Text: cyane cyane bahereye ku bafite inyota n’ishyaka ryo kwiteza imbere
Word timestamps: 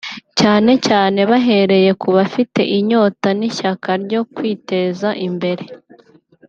cyane 0.39 0.71
cyane 0.87 1.19
bahereye 1.29 1.91
ku 2.01 2.07
bafite 2.17 2.61
inyota 2.77 3.27
n’ishyaka 3.39 3.89
ryo 4.03 4.21
kwiteza 4.33 5.09
imbere 5.27 5.63